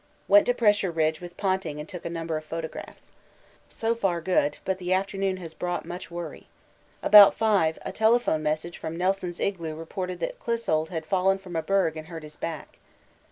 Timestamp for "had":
10.89-11.05